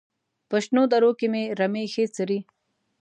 [0.49, 1.27] په شنو درو کې
[1.59, 2.39] رمې ښې څري.